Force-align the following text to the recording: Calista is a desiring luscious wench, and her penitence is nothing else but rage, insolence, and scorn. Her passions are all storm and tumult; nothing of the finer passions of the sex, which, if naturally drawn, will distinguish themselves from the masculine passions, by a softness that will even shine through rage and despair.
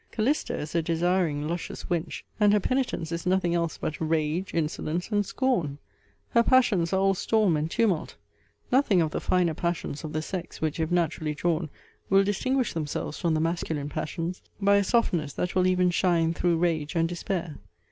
Calista 0.11 0.55
is 0.57 0.73
a 0.73 0.81
desiring 0.81 1.47
luscious 1.47 1.83
wench, 1.83 2.23
and 2.39 2.53
her 2.53 2.59
penitence 2.59 3.11
is 3.11 3.27
nothing 3.27 3.53
else 3.53 3.77
but 3.77 4.01
rage, 4.01 4.51
insolence, 4.51 5.09
and 5.11 5.23
scorn. 5.27 5.77
Her 6.31 6.41
passions 6.41 6.91
are 6.91 6.99
all 6.99 7.13
storm 7.13 7.55
and 7.55 7.69
tumult; 7.69 8.15
nothing 8.71 8.99
of 8.99 9.11
the 9.11 9.19
finer 9.21 9.53
passions 9.53 10.03
of 10.03 10.11
the 10.13 10.23
sex, 10.23 10.59
which, 10.59 10.79
if 10.79 10.89
naturally 10.89 11.35
drawn, 11.35 11.69
will 12.09 12.23
distinguish 12.23 12.73
themselves 12.73 13.19
from 13.19 13.35
the 13.35 13.39
masculine 13.39 13.89
passions, 13.89 14.41
by 14.59 14.77
a 14.77 14.83
softness 14.83 15.33
that 15.33 15.53
will 15.53 15.67
even 15.67 15.91
shine 15.91 16.33
through 16.33 16.57
rage 16.57 16.95
and 16.95 17.07
despair. 17.07 17.57